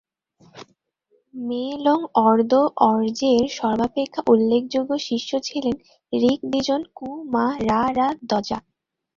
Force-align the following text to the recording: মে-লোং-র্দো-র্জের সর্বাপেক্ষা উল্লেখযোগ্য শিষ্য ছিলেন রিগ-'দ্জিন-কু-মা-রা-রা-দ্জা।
মে-লোং-র্দো-র্জের 1.33 3.43
সর্বাপেক্ষা 3.57 4.21
উল্লেখযোগ্য 4.27 4.97
শিষ্য 5.07 5.39
ছিলেন 5.39 5.75
রিগ-'দ্জিন-কু-মা-রা-রা-দ্জা। 6.13 8.57